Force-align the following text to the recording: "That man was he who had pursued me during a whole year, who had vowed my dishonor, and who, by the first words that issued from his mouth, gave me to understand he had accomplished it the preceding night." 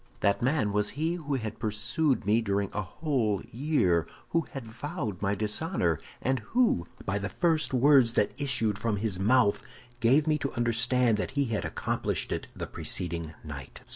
"That 0.21 0.41
man 0.41 0.73
was 0.73 0.89
he 0.97 1.13
who 1.13 1.35
had 1.35 1.59
pursued 1.59 2.25
me 2.25 2.41
during 2.41 2.71
a 2.73 2.81
whole 2.81 3.43
year, 3.51 4.07
who 4.29 4.47
had 4.49 4.65
vowed 4.65 5.21
my 5.21 5.35
dishonor, 5.35 5.99
and 6.23 6.39
who, 6.39 6.87
by 7.05 7.19
the 7.19 7.29
first 7.29 7.71
words 7.71 8.15
that 8.15 8.31
issued 8.41 8.79
from 8.79 8.97
his 8.97 9.19
mouth, 9.19 9.61
gave 9.99 10.25
me 10.25 10.39
to 10.39 10.51
understand 10.53 11.19
he 11.19 11.45
had 11.45 11.65
accomplished 11.65 12.31
it 12.31 12.47
the 12.55 12.65
preceding 12.65 13.35
night." 13.43 13.81